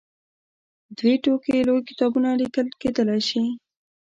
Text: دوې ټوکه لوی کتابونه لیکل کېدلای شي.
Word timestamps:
دوې 0.97 1.13
ټوکه 1.23 1.51
لوی 1.67 1.81
کتابونه 1.89 2.29
لیکل 2.41 2.67
کېدلای 2.81 3.21
شي. 3.29 3.43